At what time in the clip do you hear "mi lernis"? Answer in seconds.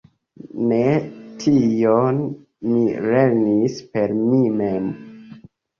2.73-3.79